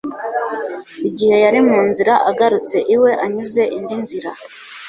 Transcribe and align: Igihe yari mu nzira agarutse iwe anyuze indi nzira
Igihe 1.07 1.35
yari 1.45 1.59
mu 1.67 1.79
nzira 1.89 2.13
agarutse 2.29 2.77
iwe 2.95 3.11
anyuze 3.23 3.63
indi 3.77 3.95
nzira 4.03 4.29